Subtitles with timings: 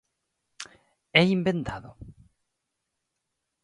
[1.19, 1.89] É inventado?